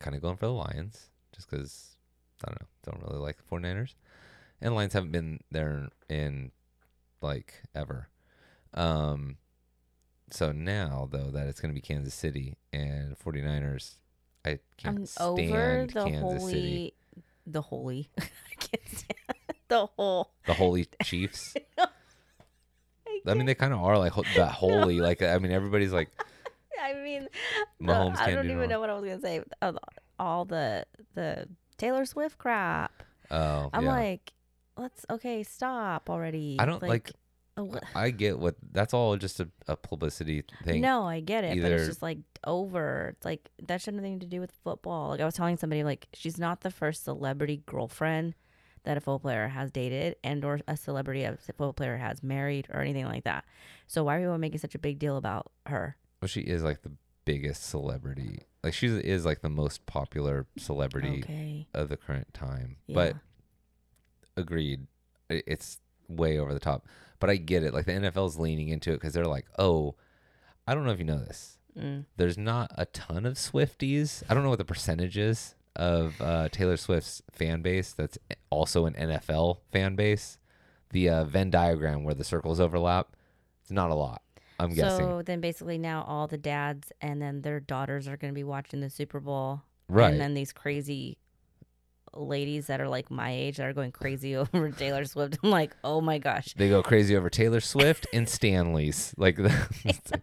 [0.00, 1.96] Kind of going for the Lions just because
[2.44, 2.68] I don't know.
[2.84, 3.94] Don't really like the 49ers,
[4.60, 6.50] and Lions haven't been there in
[7.22, 8.08] like ever.
[8.78, 9.36] Um,
[10.30, 13.94] so now though that it's going to be Kansas City and 49ers,
[14.44, 16.94] I can't I'm stand over the Kansas holy, City.
[17.46, 18.24] the holy, I
[18.58, 19.38] can't stand
[19.68, 20.30] the whole.
[20.46, 21.54] The Holy Chiefs.
[21.78, 21.86] I,
[23.26, 25.00] I mean, they kind of are like ho- the holy.
[25.00, 26.08] Like, I mean, everybody's like,
[26.80, 27.28] I mean,
[27.80, 28.68] the- Mahomes I can't don't do even wrong.
[28.70, 29.42] know what I was gonna say.
[29.60, 29.72] Uh,
[30.18, 33.02] All the the Taylor Swift crap.
[33.30, 33.90] oh, I'm yeah.
[33.90, 34.32] like,
[34.76, 36.56] let's okay, stop already.
[36.58, 37.08] I don't like.
[37.10, 37.12] uh,
[37.64, 40.80] what- I get what that's all just a, a publicity thing.
[40.80, 43.14] No, I get it, but it's just like over.
[43.16, 45.10] It's like that should have nothing to do with football.
[45.10, 48.34] Like I was telling somebody, like she's not the first celebrity girlfriend
[48.84, 52.66] that a football player has dated, and or a celebrity a football player has married,
[52.72, 53.44] or anything like that.
[53.86, 55.96] So why are people making such a big deal about her?
[56.22, 56.92] Well, she is like the
[57.24, 61.68] biggest celebrity like she is like the most popular celebrity Okay.
[61.74, 62.76] of the current time.
[62.86, 62.94] Yeah.
[62.94, 63.16] But
[64.36, 64.86] agreed,
[65.28, 66.86] it's way over the top.
[67.20, 67.74] But I get it.
[67.74, 69.94] Like the NFL's leaning into it because they're like, oh,
[70.66, 71.58] I don't know if you know this.
[71.76, 72.04] Mm.
[72.16, 74.22] There's not a ton of Swifties.
[74.28, 78.18] I don't know what the percentage is of uh, Taylor Swift's fan base that's
[78.50, 80.38] also an NFL fan base.
[80.90, 83.14] The uh, Venn diagram where the circles overlap,
[83.62, 84.22] it's not a lot.
[84.58, 85.06] I'm guessing.
[85.06, 88.44] So then basically now all the dads and then their daughters are going to be
[88.44, 89.62] watching the Super Bowl.
[89.88, 90.10] Right.
[90.10, 91.18] And then these crazy
[92.14, 95.38] ladies that are like my age that are going crazy over Taylor Swift.
[95.42, 96.54] I'm like, oh my gosh.
[96.54, 99.14] they go crazy over Taylor Swift and Stanley's.
[99.18, 99.50] Like it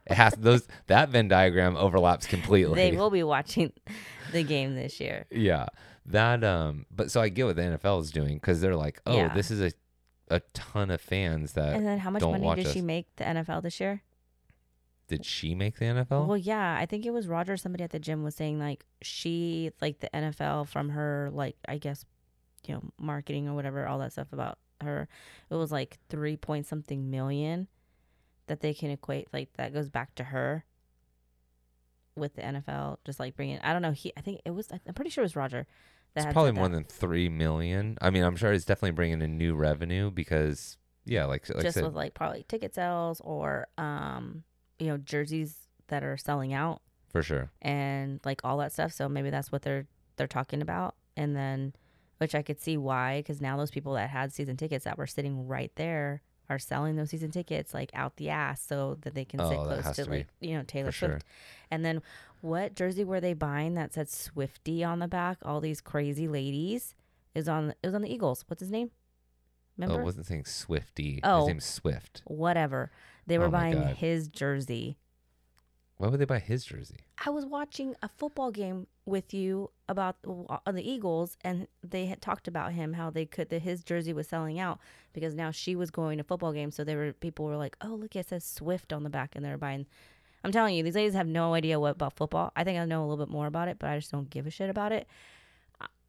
[0.07, 2.75] has those that Venn diagram overlaps completely.
[2.75, 3.71] They will be watching
[4.31, 5.25] the game this year.
[5.31, 5.67] Yeah.
[6.07, 9.15] That um but so I get what the NFL is doing cuz they're like, "Oh,
[9.15, 9.33] Yeah.
[9.33, 9.71] this is a
[10.29, 12.73] a ton of fans that And then how much money did us.
[12.73, 14.01] she make the NFL this year?
[15.07, 17.57] Did she make the NFL?" Well, yeah, I think it was Roger.
[17.57, 21.77] Somebody at the gym was saying like she like the NFL from her like I
[21.77, 22.05] guess
[22.67, 25.07] you know marketing or whatever all that stuff about her.
[25.49, 27.67] It was like three point something million
[28.47, 30.65] that they can equate like that goes back to her
[32.15, 32.97] with the NFL.
[33.05, 35.25] Just like bringing I don't know he I think it was I'm pretty sure it
[35.25, 35.67] was Roger.
[36.13, 36.75] That it's probably more that.
[36.75, 37.97] than 3 million.
[38.01, 41.75] I mean, I'm sure it's definitely bringing in new revenue because yeah, like like just
[41.75, 44.43] said, with like probably ticket sales or um
[44.79, 47.51] you know jerseys that are selling out for sure.
[47.61, 48.91] and like all that stuff.
[48.91, 50.95] So maybe that's what they're they're talking about.
[51.17, 51.73] And then,
[52.17, 55.07] which I could see why, because now those people that had season tickets that were
[55.07, 59.25] sitting right there are selling those season tickets like out the ass so that they
[59.25, 61.09] can sit Oh, that close to, to like you know Taylor For sure.
[61.09, 61.25] Swift.
[61.71, 62.01] And then,
[62.41, 65.37] what jersey were they buying that said Swifty on the back?
[65.43, 66.95] All these crazy ladies
[67.33, 68.43] is on it was on the Eagles.
[68.47, 68.91] What's his name?
[69.77, 70.01] Oh, Remember?
[70.01, 71.19] it wasn't saying Swifty.
[71.23, 71.39] Oh.
[71.41, 72.21] His name's Swift.
[72.25, 72.91] Whatever.
[73.27, 73.95] They were Oh buying God.
[73.97, 74.97] his jersey.
[75.97, 76.97] Why would they buy his jersey?
[77.25, 82.21] I was watching a football game with you about uh, the Eagles, and they had
[82.21, 84.79] talked about him how they could that his jersey was selling out
[85.13, 86.75] because now she was going to football games.
[86.75, 89.45] So there were people were like, "Oh, look, it says Swift on the back," and
[89.45, 89.85] they're buying.
[90.43, 92.51] I'm telling you, these ladies have no idea what about football.
[92.57, 94.45] I think I know a little bit more about it, but I just don't give
[94.45, 95.07] a shit about it.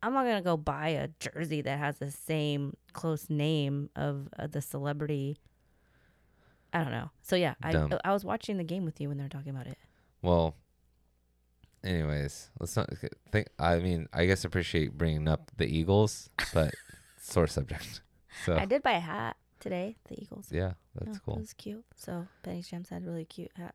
[0.02, 4.46] I'm not gonna go buy a jersey that has the same close name of uh,
[4.46, 5.38] the celebrity.
[6.72, 7.10] I don't know.
[7.22, 7.94] So yeah, I Dumb.
[8.04, 9.78] I was watching the game with you when they were talking about it.
[10.22, 10.54] Well,
[11.84, 12.90] anyways, let's not
[13.30, 13.48] think.
[13.58, 16.74] I mean, I guess appreciate bringing up the Eagles, but
[17.20, 18.02] sore subject.
[18.44, 19.96] So I did buy a hat today.
[20.10, 20.48] The Eagles.
[20.52, 21.36] yeah, that's It cool.
[21.36, 21.86] was cute.
[21.94, 23.74] So Benny Gems had a really cute hat.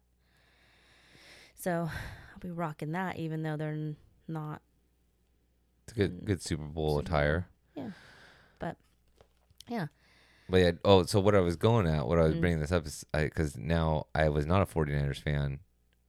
[1.56, 3.96] So I'll be rocking that, even though they're
[4.28, 4.62] not.
[5.92, 7.92] It's a good, Mm, good Super Bowl Super Bowl.
[8.60, 8.78] but
[9.68, 9.88] Yeah.
[10.50, 12.40] But yeah, oh, so what I was going at, what I was Mm.
[12.42, 15.60] bringing this up is because now I was not a 49ers fan,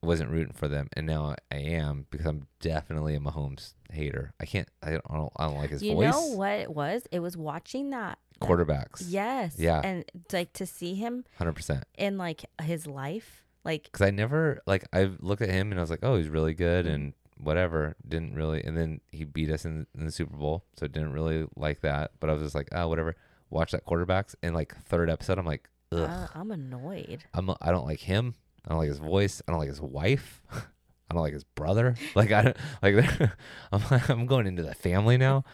[0.03, 4.33] wasn't rooting for them, and now I am because I'm definitely a Mahomes hater.
[4.41, 6.07] I can't, I don't, I don't, I don't like his you voice.
[6.07, 7.07] You know what it was?
[7.13, 8.19] It was watching that.
[8.41, 9.55] Quarterbacks, Yes.
[9.59, 9.81] Yeah.
[9.85, 11.85] And like to see him hundred percent.
[11.97, 15.83] in like his life, like Because I never like I looked at him and I
[15.83, 16.95] was like, oh, he's really good Mhm.
[16.95, 17.13] and
[17.43, 17.97] whatever.
[18.07, 21.47] Didn't really, and then he beat us in, in the Super Bowl, so didn't really
[21.57, 22.13] like that.
[22.21, 23.17] But I was just like, oh, whatever.
[23.51, 26.09] Watch that quarterbacks, and like third episode, I'm like, ugh.
[26.09, 27.25] uh, I'm annoyed.
[27.35, 28.35] I'm I don't like him.
[28.65, 29.43] I don't like his voice.
[29.47, 30.43] I don't like his wife.
[30.53, 31.95] I don't like his brother.
[32.15, 33.31] Like I don't like
[33.73, 35.45] I'm I'm going into the family now.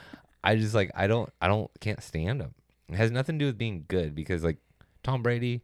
[0.44, 2.54] I just like I don't I don't can't stand him.
[2.88, 4.58] It has nothing to do with being good because like
[5.02, 5.62] Tom Brady,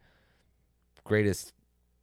[1.05, 1.53] greatest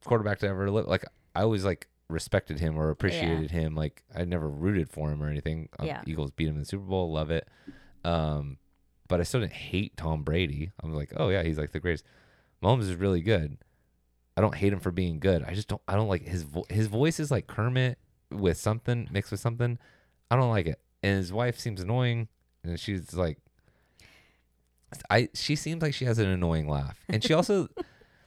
[0.04, 0.86] quarterback to ever live.
[0.86, 1.04] Like
[1.34, 3.74] I always like respected him or appreciated him.
[3.74, 5.68] Like I never rooted for him or anything.
[5.78, 6.02] Um, Yeah.
[6.06, 7.12] Eagles beat him in the Super Bowl.
[7.12, 7.48] Love it.
[8.04, 8.58] Um,
[9.08, 10.70] but I still didn't hate Tom Brady.
[10.82, 12.04] I'm like, oh yeah, he's like the greatest.
[12.62, 13.58] Mahomes is really good.
[14.36, 15.44] I don't hate him for being good.
[15.44, 15.82] I just don't.
[15.86, 17.98] I don't like his vo- his voice is like Kermit
[18.30, 19.78] with something mixed with something.
[20.30, 20.80] I don't like it.
[21.02, 22.28] And his wife seems annoying,
[22.64, 23.36] and she's like,
[25.10, 27.68] I she seems like she has an annoying laugh, and she also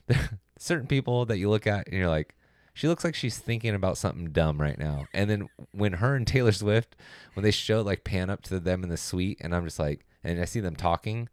[0.59, 2.35] certain people that you look at and you're like,
[2.75, 5.07] she looks like she's thinking about something dumb right now.
[5.13, 6.97] And then when her and Taylor Swift,
[7.33, 10.05] when they show like pan up to them in the suite, and I'm just like,
[10.25, 11.29] and I see them talking,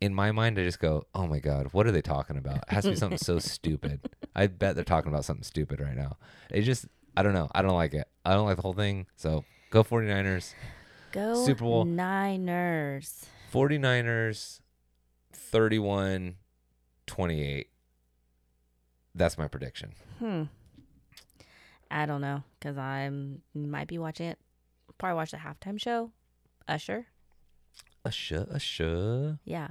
[0.00, 2.58] in my mind, I just go, oh my God, what are they talking about?
[2.58, 4.08] It has to be something so stupid.
[4.36, 6.16] I bet they're talking about something stupid right now.
[6.48, 7.48] It just, I don't know.
[7.52, 8.06] I don't like it.
[8.24, 9.06] I don't like the whole thing.
[9.16, 10.54] So go 49ers.
[11.10, 11.84] Go Super Bowl.
[11.86, 13.26] Niners.
[13.52, 14.60] 49ers
[15.32, 16.36] 31
[17.06, 17.68] 28.
[19.16, 19.92] That's my prediction.
[20.20, 20.44] Hmm.
[21.94, 24.38] I don't know because I'm might be watching it.
[24.98, 26.10] Probably watch the halftime show.
[26.66, 27.06] Usher.
[28.04, 29.38] Usher, Usher.
[29.44, 29.68] Yeah.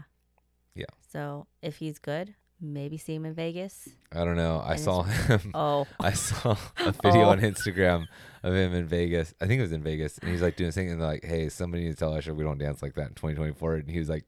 [0.73, 0.85] Yeah.
[1.11, 3.89] So if he's good, maybe see him in Vegas.
[4.11, 4.59] I don't know.
[4.65, 5.51] I And saw him.
[5.53, 7.29] Oh, I saw a video Oh.
[7.29, 8.05] on Instagram
[8.41, 9.33] of him in Vegas.
[9.41, 11.49] I think it was in Vegas, and he's like doing something, and they're like, "Hey,
[11.49, 14.09] somebody needs to tell Usher we don't dance like that in 2024." And he was
[14.09, 14.25] like,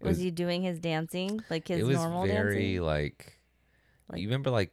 [0.00, 2.82] was, was- he doing his dancing like his normal dancing?" "It was very dancing?
[2.82, 3.38] like,
[4.10, 4.72] Like- you remember like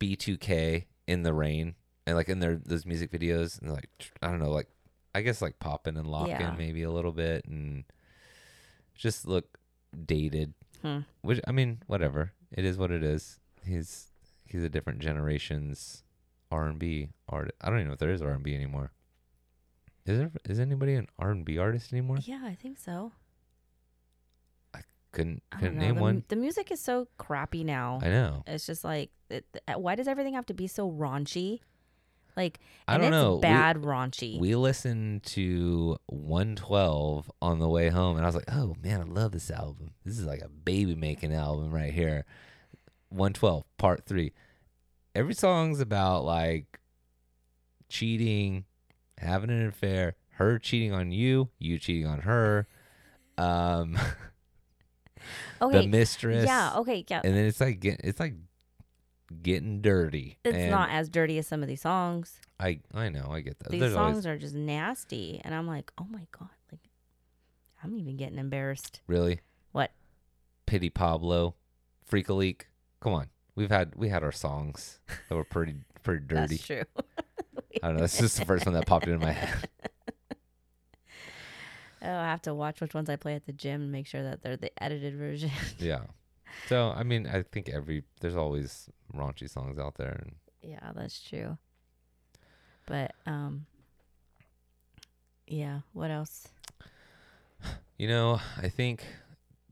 [0.00, 1.74] B2K in the rain
[2.06, 3.88] and like in their those music videos, and like
[4.20, 4.68] I don't know, like
[5.14, 6.54] I guess like popping and locking Yeah.
[6.56, 7.84] maybe a little bit, and
[8.94, 9.58] just look
[10.06, 10.54] dated.
[10.82, 11.00] Hmm.
[11.20, 12.32] Which I mean, whatever.
[12.50, 13.38] It is what it is.
[13.64, 14.08] He's
[14.44, 16.02] he's a different generation's
[16.50, 17.56] R and B artist.
[17.60, 18.92] I don't even know if there is R and B anymore.
[20.04, 20.30] Is there?
[20.48, 22.18] Is anybody an R and B artist anymore?
[22.24, 23.12] Yeah, I think so.
[24.74, 24.80] I
[25.12, 25.68] couldn't know.
[25.68, 26.24] name the, one.
[26.28, 28.00] The music is so crappy now.
[28.02, 28.42] I know.
[28.46, 29.44] It's just like, it,
[29.76, 31.60] why does everything have to be so raunchy?
[32.36, 33.34] Like, I don't know.
[33.36, 34.38] We- bad raunchy.
[34.40, 39.04] We listened to 112 on the way home, and I was like, "Oh man, I
[39.04, 39.92] love this album.
[40.04, 42.24] This is like a baby making album right here."
[43.10, 44.32] 112 Part Three.
[45.14, 46.80] Every song's about like
[47.88, 48.64] cheating,
[49.18, 52.66] having an affair, her cheating on you, you cheating on her,
[53.36, 53.98] um,
[55.60, 56.46] the mistress.
[56.46, 57.20] yeah, okay, yeah.
[57.22, 58.34] and then it's like it's like
[59.42, 60.38] getting dirty.
[60.44, 62.40] It's and not as dirty as some of these songs.
[62.60, 63.28] I I know.
[63.30, 63.70] I get that.
[63.70, 66.80] These There's songs always are just nasty, and I'm like, oh my god, like,
[67.82, 69.00] I'm even getting embarrassed.
[69.06, 69.40] really
[69.72, 69.90] What?
[70.66, 71.54] Petey Pablo,
[72.04, 72.68] Freak a Leak.
[73.00, 76.56] Come on, we've had we had our songs that were pretty pretty dirty.
[76.56, 76.82] That's true.
[77.82, 78.02] I don't know.
[78.02, 79.68] This is the first one that popped into my head.
[82.04, 84.24] Oh, I have to watch which ones I play at the gym and make sure
[84.24, 85.52] that they're the edited version.
[85.78, 86.00] Yeah.
[86.68, 91.20] So I mean, I think every there's always raunchy songs out there, and yeah, that's
[91.20, 91.58] true.
[92.86, 93.66] But um,
[95.46, 95.80] yeah.
[95.92, 96.48] What else?
[97.98, 99.04] you know, I think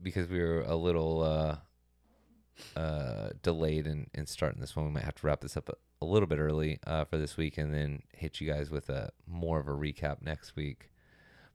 [0.01, 5.03] because we were a little uh, uh, delayed in, in starting this one, we might
[5.03, 7.73] have to wrap this up a, a little bit early uh, for this week, and
[7.73, 10.90] then hit you guys with a more of a recap next week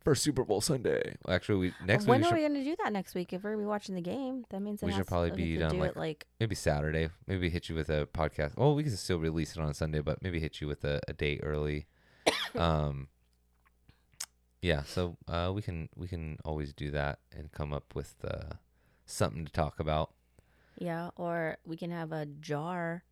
[0.07, 1.16] for Super Bowl Sunday.
[1.25, 3.16] Well, actually, we next when week When are should, we going to do that next
[3.16, 3.33] week?
[3.33, 5.53] If we're gonna be watching the game, that means it We should probably we be
[5.55, 7.09] could done, do like- it like maybe Saturday.
[7.27, 8.53] Maybe hit you with a podcast.
[8.57, 11.12] Oh, we can still release it on Sunday, but maybe hit you with a, a
[11.12, 11.87] date early.
[12.55, 13.09] um,
[14.62, 18.55] yeah, so uh, we can we can always do that and come up with uh,
[19.07, 20.12] something to talk about.
[20.79, 23.03] Yeah, or we can have a jar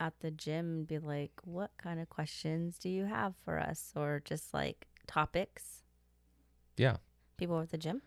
[0.00, 3.92] at the gym and be like, what kind of questions do you have for us?
[3.94, 5.84] Or just like topics.
[6.76, 6.96] Yeah,
[7.36, 8.02] People at the gym?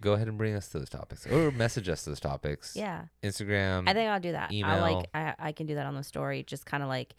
[0.00, 2.74] go ahead and bring us to those topics or message us those topics.
[2.74, 3.04] Yeah.
[3.22, 3.88] Instagram.
[3.88, 4.50] I think I'll do that.
[4.50, 4.80] I email.
[4.80, 6.42] like I I can do that on the story.
[6.42, 7.14] Just kind of like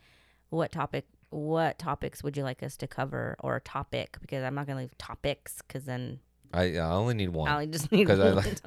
[0.49, 4.53] what topic what topics would you like us to cover or a topic because I'm
[4.55, 6.19] not going to leave topics cuz then
[6.53, 7.49] I, I only need one.
[7.49, 8.35] I'll just need 'Cause I one.
[8.35, 8.59] like-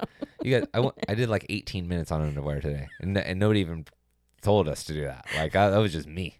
[0.43, 3.85] You guys, I, I did like 18 minutes on underwear today, and, and nobody even
[4.41, 5.25] told us to do that.
[5.35, 6.39] Like I, that was just me.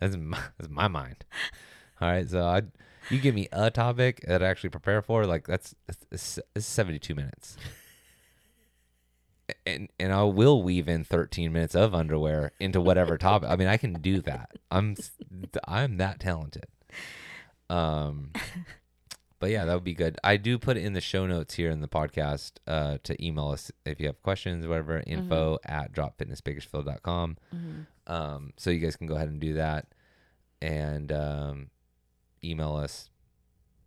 [0.00, 1.24] That's my, that's my mind.
[2.00, 2.62] All right, so I,
[3.10, 5.74] you give me a topic that I actually prepare for, like that's,
[6.10, 7.56] that's 72 minutes,
[9.66, 13.48] and and I will weave in 13 minutes of underwear into whatever topic.
[13.50, 14.50] I mean, I can do that.
[14.70, 14.96] I'm
[15.66, 16.66] I'm that talented.
[17.70, 18.32] Um.
[19.40, 20.16] But yeah, that would be good.
[20.24, 23.48] I do put it in the show notes here in the podcast uh, to email
[23.48, 27.36] us if you have questions, whatever, info at dropfitnessbakersfield.com.
[27.54, 27.86] Mhm.
[28.06, 29.88] Um, so you guys can go ahead and do that
[30.62, 31.66] and um,
[32.44, 33.10] email us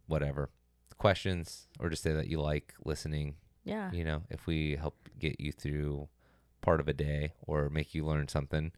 [0.08, 0.50] whatever
[0.98, 3.36] questions or just say that you like listening.
[3.64, 3.92] Yeah.
[3.92, 6.08] You know, if we help get you through
[6.62, 8.72] part of a day or make you learn something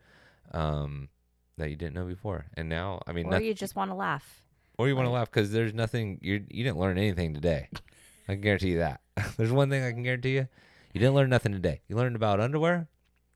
[0.54, 1.10] um,
[1.58, 2.46] that you didn't know before.
[2.56, 4.42] And now, I mean, Or noth- you just want to laugh.
[4.78, 7.70] or you want to laugh because there's nothing you you didn't learn anything today.
[8.28, 9.02] I can guarantee you that.
[9.38, 10.48] there's one thing I can guarantee you:
[10.94, 11.82] you didn't learn nothing today.
[11.88, 12.88] You learned about underwear.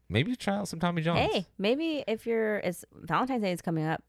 [0.09, 1.19] Maybe try out some Tommy Johns.
[1.31, 4.03] Hey, maybe if you're it's Valentine's Day is coming up.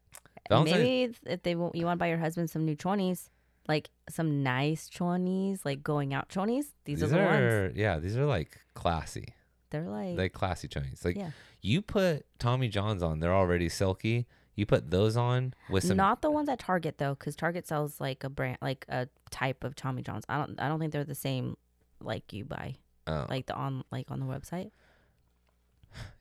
[0.49, 3.29] Valentine's- Maybe if they want, you want to buy your husband some new chonies,
[3.67, 6.65] like some nice chonies, like going out chonies.
[6.85, 7.73] These, are the ones.
[7.75, 9.33] yeah, these are like classy,
[9.71, 11.03] They're like, like classy chonies.
[11.03, 11.31] Like yeah,
[11.61, 14.27] you put Tommy Johns on, they're already silky.
[14.57, 15.97] You put those on with some.
[15.97, 19.63] not the ones at Target though, because Target sells like a brand, like a type
[19.65, 20.23] of Tommy Johns.
[20.29, 21.57] I don't, I don't think they're the same
[21.99, 22.75] like you buy,
[23.07, 24.71] oh, like the on, like on the website.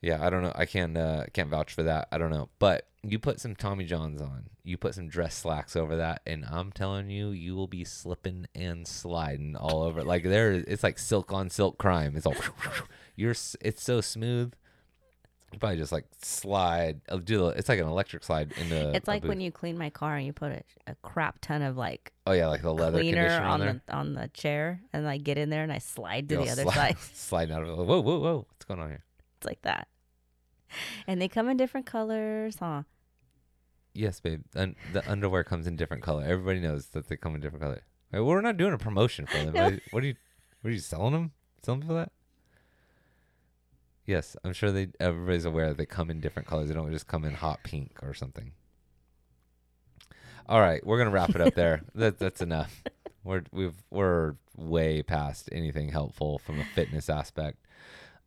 [0.01, 0.53] Yeah, I don't know.
[0.55, 2.09] I can't uh, can't vouch for that.
[2.13, 2.49] I don't know.
[2.59, 4.45] But you put some Tommy Johns on.
[4.63, 8.47] You put some dress slacks over that, and I'm telling you, you will be slipping
[8.55, 10.03] and sliding all over.
[10.03, 12.17] Like there, it's like silk on silk crime.
[12.17, 12.35] It's all
[13.17, 13.35] you're.
[13.61, 14.55] It's so smooth.
[15.53, 17.01] You probably just like slide.
[17.09, 18.91] uh, Do the, it's like an electric slide into.
[18.93, 21.77] it's like when you clean my car and you put a, a crap ton of
[21.77, 25.39] like Oh yeah, like the leather cleaner on the on the chair, and I get
[25.39, 26.97] in there and I slide to You'll the other slide, side.
[27.15, 27.77] sliding out of it.
[27.77, 28.47] Whoa, whoa, whoa!
[28.51, 29.04] What's going on here?
[29.45, 29.89] It's like that.
[31.07, 32.85] And they come in different colors, huh?
[33.93, 34.41] Yes, babe.
[34.57, 36.25] Un- the underwear comes in different color.
[36.25, 37.83] Everybody knows that they come in different color.
[38.11, 39.53] We're not doing a promotion for them.
[39.53, 39.79] No.
[39.91, 40.15] What- are you?
[40.63, 41.33] What are you selling them?
[41.63, 42.11] Selling people that?
[44.07, 44.89] Yes, I'm sure they.
[44.99, 46.69] Everybody's aware that they come in different colors.
[46.69, 48.53] They don't just come in hot pink or something.
[50.49, 51.83] All right, we're gonna wrap it up there.
[51.95, 52.83] that that's enough.
[53.23, 57.59] We're we've we're way past anything helpful from a fitness aspect.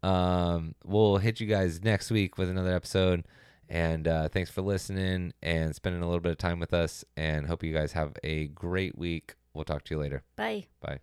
[0.03, 3.25] Um, we'll hit you guys next week with another episode.
[3.69, 7.03] And uh, thanks for listening and spending a little bit of time with us.
[7.17, 9.35] And hope you guys have a great week.
[9.53, 10.23] We'll talk to you later.
[10.35, 10.67] Bye.
[10.81, 10.99] Bye.